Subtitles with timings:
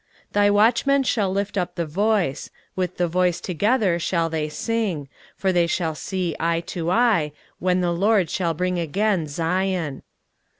[0.29, 5.07] 23:052:008 Thy watchmen shall lift up the voice; with the voice together shall they sing:
[5.35, 10.01] for they shall see eye to eye, when the LORD shall bring again Zion.